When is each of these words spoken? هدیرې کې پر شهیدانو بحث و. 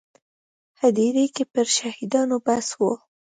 هدیرې 0.81 1.25
کې 1.35 1.43
پر 1.53 1.65
شهیدانو 1.77 2.37
بحث 2.45 2.67
و. 2.79 2.81